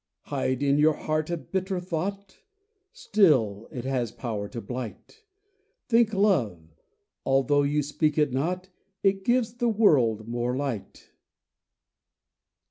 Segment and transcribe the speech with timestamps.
[0.21, 2.39] Hide in your heart a bitter thought—
[2.91, 5.23] Still it has power to blight;
[5.89, 8.69] Think Love—although you speak it not
[9.03, 11.11] It gives the world more light.